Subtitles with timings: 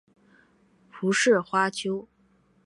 [0.89, 2.07] 蒲氏花楸